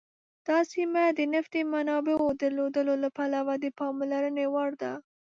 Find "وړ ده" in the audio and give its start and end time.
4.53-4.93